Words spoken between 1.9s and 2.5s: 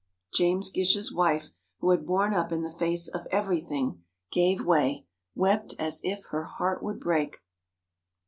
had borne